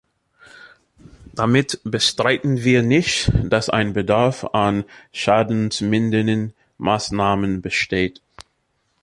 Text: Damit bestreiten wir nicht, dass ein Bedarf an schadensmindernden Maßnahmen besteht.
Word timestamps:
Damit 1.35 1.79
bestreiten 1.83 2.63
wir 2.63 2.81
nicht, 2.81 3.31
dass 3.43 3.69
ein 3.69 3.93
Bedarf 3.93 4.45
an 4.45 4.83
schadensmindernden 5.11 6.55
Maßnahmen 6.79 7.61
besteht. 7.61 8.19